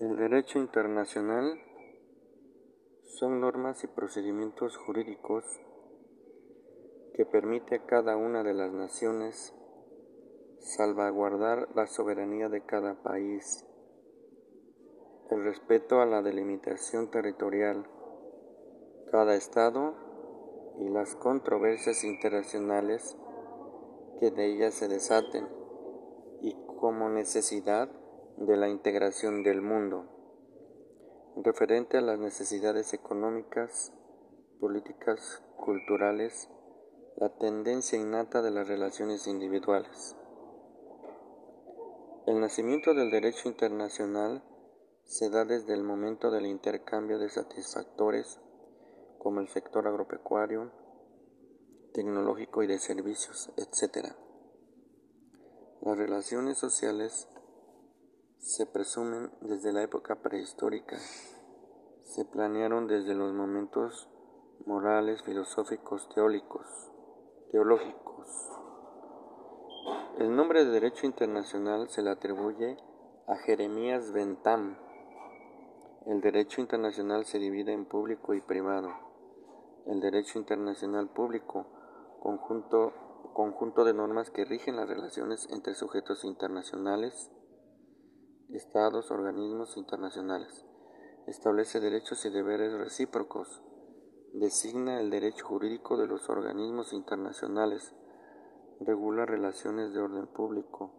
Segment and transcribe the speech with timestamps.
[0.00, 1.60] El derecho internacional
[3.02, 5.44] son normas y procedimientos jurídicos
[7.12, 9.54] que permite a cada una de las naciones
[10.60, 13.66] salvaguardar la soberanía de cada país,
[15.30, 17.86] el respeto a la delimitación territorial,
[19.10, 19.96] cada estado
[20.78, 23.18] y las controversias internacionales
[24.18, 25.46] que de ellas se desaten
[26.40, 27.99] y como necesidad
[28.40, 30.06] de la integración del mundo,
[31.36, 33.92] referente a las necesidades económicas,
[34.58, 36.48] políticas, culturales,
[37.18, 40.16] la tendencia innata de las relaciones individuales.
[42.26, 44.42] El nacimiento del derecho internacional
[45.04, 48.40] se da desde el momento del intercambio de satisfactores
[49.18, 50.72] como el sector agropecuario,
[51.92, 54.14] tecnológico y de servicios, etc.
[55.82, 57.28] Las relaciones sociales
[58.40, 60.96] se presumen desde la época prehistórica,
[62.04, 64.08] se planearon desde los momentos
[64.64, 66.66] morales, filosóficos, teóricos,
[67.52, 68.26] teológicos.
[70.18, 72.78] El nombre de derecho internacional se le atribuye
[73.28, 74.78] a Jeremías Bentham.
[76.06, 78.90] El derecho internacional se divide en público y privado.
[79.86, 81.66] El derecho internacional público,
[82.20, 82.94] conjunto,
[83.34, 87.30] conjunto de normas que rigen las relaciones entre sujetos internacionales,
[88.52, 90.66] estados, organismos internacionales.
[91.26, 93.62] Establece derechos y deberes recíprocos.
[94.32, 97.94] Designa el derecho jurídico de los organismos internacionales.
[98.80, 100.94] Regula relaciones de orden público.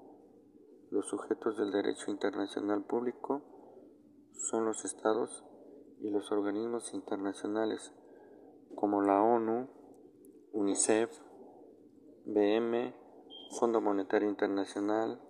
[0.90, 3.42] Los sujetos del derecho internacional público
[4.34, 5.44] son los estados
[6.00, 7.94] y los organismos internacionales
[8.76, 9.70] como la ONU,
[10.54, 11.12] UNICEF,
[12.26, 12.94] BM,
[13.60, 15.22] Fondo Monetario Internacional,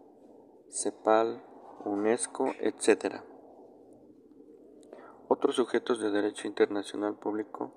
[0.69, 1.43] CEPAL,
[1.85, 3.21] UNESCO, etc.
[5.27, 7.73] Otros sujetos de derecho internacional público,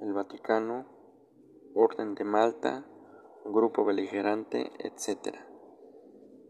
[0.00, 0.86] el Vaticano,
[1.74, 2.86] Orden de Malta,
[3.44, 5.36] Grupo Beligerante, etc.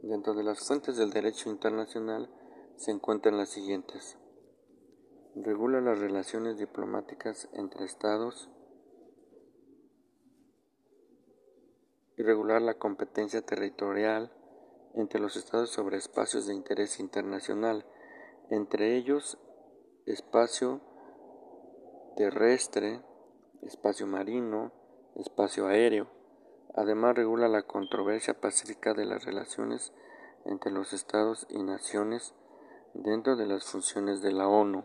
[0.02, 2.30] Dentro de las fuentes del derecho internacional
[2.76, 4.18] se encuentran las siguientes.
[5.34, 8.50] Regula las relaciones diplomáticas entre estados
[12.16, 14.32] y regular la competencia territorial
[14.94, 17.84] entre los estados sobre espacios de interés internacional,
[18.50, 19.38] entre ellos
[20.06, 20.80] espacio
[22.16, 23.02] terrestre,
[23.62, 24.72] espacio marino,
[25.16, 26.08] espacio aéreo.
[26.74, 29.92] Además regula la controversia pacífica de las relaciones
[30.44, 32.34] entre los estados y naciones
[32.92, 34.84] dentro de las funciones de la ONU.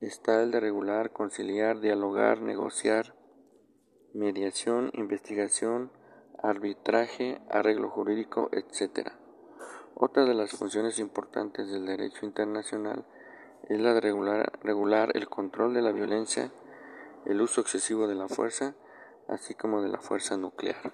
[0.00, 3.14] Está el de regular, conciliar, dialogar, negociar,
[4.14, 5.92] mediación, investigación,
[6.42, 9.10] arbitraje, arreglo jurídico, etc.
[9.94, 13.04] Otra de las funciones importantes del derecho internacional
[13.68, 16.50] es la de regular, regular, el control de la violencia,
[17.26, 18.74] el uso excesivo de la fuerza,
[19.28, 20.92] así como de la fuerza nuclear.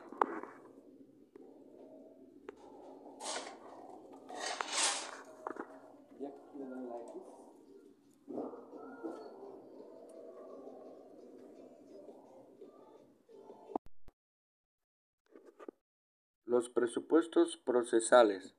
[16.47, 18.55] Los presupuestos procesales.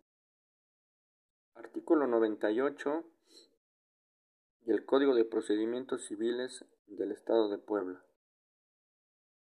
[1.55, 3.05] Artículo 98
[4.59, 8.05] del Código de Procedimientos Civiles del Estado de Puebla.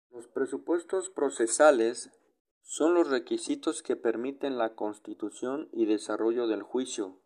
[0.09, 2.11] Los presupuestos procesales
[2.63, 7.21] son los requisitos que permiten la constitución y desarrollo del juicio,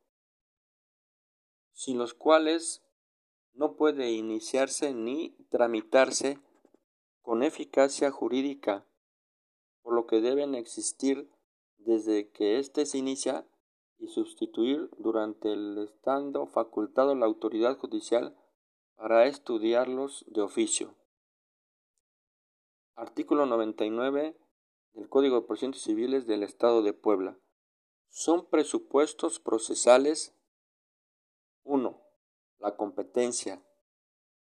[1.72, 2.82] sin los cuales
[3.52, 6.40] no puede iniciarse ni tramitarse
[7.22, 8.84] con eficacia jurídica
[9.86, 11.30] por lo que deben existir
[11.78, 13.46] desde que éste se inicia
[13.98, 18.36] y sustituir durante el estando facultado la autoridad judicial
[18.96, 20.96] para estudiarlos de oficio.
[22.96, 24.36] Artículo 99
[24.94, 27.38] del Código de Procedimientos Civiles del Estado de Puebla.
[28.08, 30.34] Son presupuestos procesales
[31.62, 32.02] 1.
[32.58, 33.64] La competencia.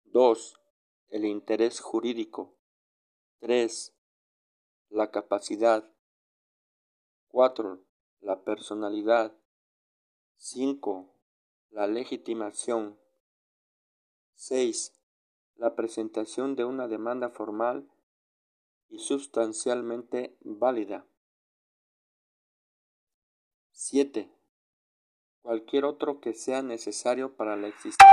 [0.05, 0.61] 2.
[1.09, 2.55] El interés jurídico.
[3.41, 3.93] 3
[4.93, 5.91] la capacidad.
[7.29, 7.83] 4.
[8.21, 9.35] La personalidad.
[10.37, 11.09] 5.
[11.71, 12.99] La legitimación.
[14.35, 14.93] 6.
[15.57, 17.91] La presentación de una demanda formal
[18.89, 21.07] y sustancialmente válida.
[23.73, 24.31] 7.
[25.41, 28.07] Cualquier otro que sea necesario para la existencia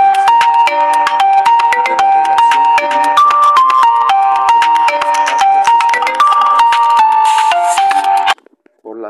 [1.86, 3.19] de la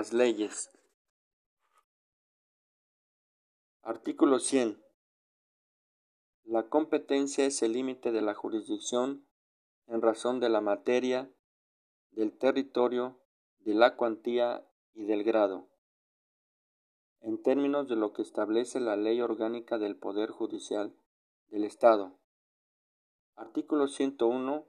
[0.01, 0.71] las leyes
[3.83, 4.83] Artículo 100.
[6.45, 9.27] La competencia es el límite de la jurisdicción
[9.89, 11.31] en razón de la materia,
[12.13, 13.21] del territorio,
[13.59, 15.69] de la cuantía y del grado,
[17.21, 20.97] en términos de lo que establece la Ley Orgánica del Poder Judicial
[21.49, 22.19] del Estado.
[23.37, 24.67] Artículo 101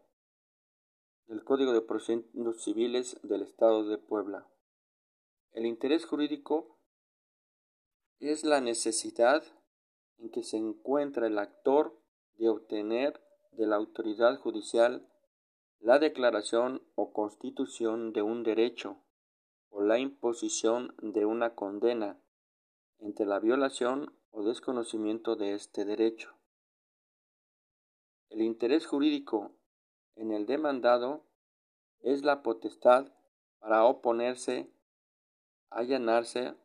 [1.28, 4.51] del Código de Procedimientos Civiles del Estado de Puebla.
[5.54, 6.78] El interés jurídico
[8.20, 9.44] es la necesidad
[10.18, 12.00] en que se encuentra el actor
[12.36, 13.22] de obtener
[13.52, 15.08] de la autoridad judicial
[15.80, 18.98] la declaración o constitución de un derecho
[19.70, 22.22] o la imposición de una condena
[23.00, 26.36] entre la violación o desconocimiento de este derecho.
[28.30, 29.52] El interés jurídico
[30.16, 31.26] en el demandado
[32.00, 33.12] es la potestad
[33.60, 34.72] para oponerse,
[35.72, 36.56] allanarse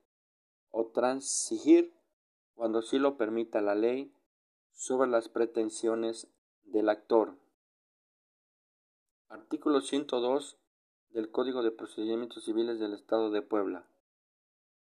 [0.71, 1.95] o transigir,
[2.55, 4.13] cuando sí lo permita la ley,
[4.73, 6.29] sobre las pretensiones
[6.65, 7.39] del actor.
[9.29, 10.59] Artículo 102
[11.11, 13.87] del Código de Procedimientos Civiles del Estado de Puebla.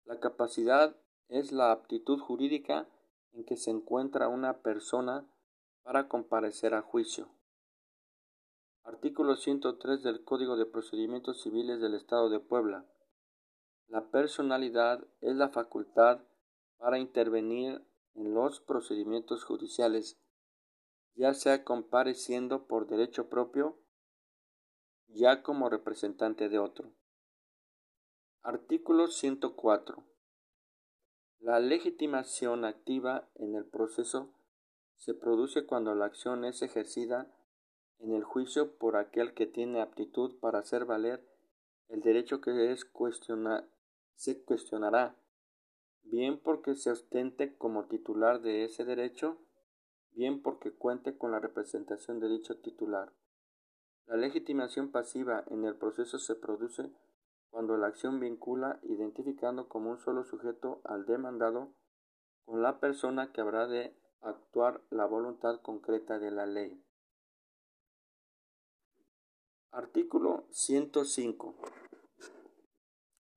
[0.06, 0.96] La capacidad
[1.30, 2.88] es la aptitud jurídica
[3.34, 5.26] en que se encuentra una persona
[5.84, 7.30] para comparecer a juicio.
[8.84, 12.86] Artículo 103 del Código de Procedimientos Civiles del Estado de Puebla.
[13.88, 16.22] La personalidad es la facultad
[16.78, 17.82] para intervenir
[18.16, 20.20] en los procedimientos judiciales,
[21.16, 23.78] ya sea compareciendo por derecho propio,
[25.08, 26.94] ya como representante de otro.
[28.42, 30.04] Artículo 104.
[31.40, 34.34] La legitimación activa en el proceso
[34.98, 37.34] se produce cuando la acción es ejercida
[38.00, 41.26] en el juicio por aquel que tiene aptitud para hacer valer
[41.90, 42.86] el derecho que es
[44.16, 45.16] se cuestionará,
[46.04, 49.38] bien porque se ostente como titular de ese derecho,
[50.12, 53.14] bien porque cuente con la representación de dicho titular.
[54.06, 56.92] La legitimación pasiva en el proceso se produce
[57.50, 61.74] cuando la acción vincula identificando como un solo sujeto al demandado
[62.46, 66.84] con la persona que habrá de actuar la voluntad concreta de la ley.
[69.76, 71.56] Artículo 105.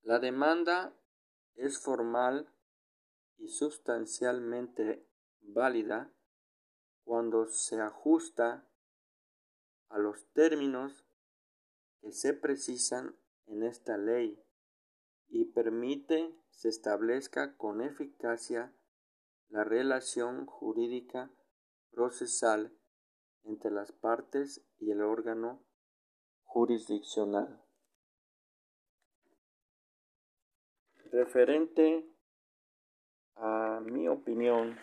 [0.03, 0.95] La demanda
[1.55, 2.53] es formal
[3.39, 5.03] y sustancialmente
[5.41, 6.13] válida
[7.03, 8.69] cuando se ajusta
[9.89, 11.07] a los términos
[12.01, 13.17] que se precisan
[13.47, 14.39] en esta ley
[15.29, 18.77] y permite se establezca con eficacia
[19.49, 21.31] la relación jurídica
[21.89, 22.77] procesal
[23.41, 25.66] entre las partes y el órgano
[26.57, 27.63] jurisdiccional.
[31.11, 32.03] Referente
[33.35, 34.75] a mi opinión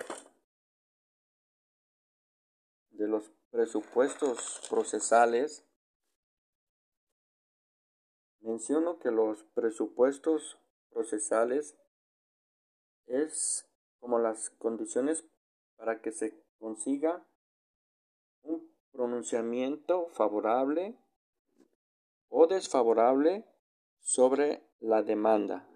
[2.90, 5.66] de los presupuestos procesales,
[8.38, 10.56] menciono que los presupuestos
[10.90, 11.76] procesales
[13.06, 13.68] es
[13.98, 15.24] como las condiciones
[15.74, 17.26] para que se consiga
[18.42, 21.00] un pronunciamiento favorable
[22.28, 23.44] o desfavorable
[24.00, 25.66] sobre la demanda.